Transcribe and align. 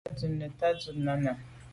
À 0.09 0.11
dun 0.17 0.33
neta 0.39 0.67
dut 0.79 0.97
nà 1.05 1.13
nène. 1.23 1.33